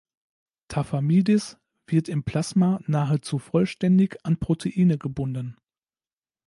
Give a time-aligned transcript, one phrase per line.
[0.67, 5.57] Tafamidis wird im Plasma nahezu vollständig an Proteine gebunden.